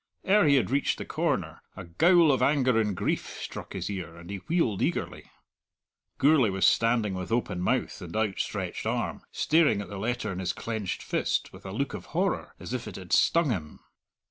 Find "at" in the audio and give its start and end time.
9.79-9.89